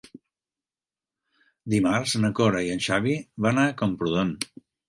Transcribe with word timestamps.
Dimarts 1.75 2.17
na 2.25 2.33
Cora 2.41 2.65
i 2.71 2.75
en 2.77 2.83
Xavi 2.89 3.15
van 3.47 3.65
a 3.67 3.71
Camprodon. 3.83 4.37